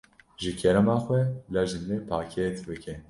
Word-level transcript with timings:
Ji 0.41 0.51
kerema 0.61 0.95
xwe 1.03 1.19
bila 1.49 1.61
ji 1.69 1.77
min 1.85 1.99
re 2.01 2.05
pakêt 2.09 2.55
bike. 2.67 2.93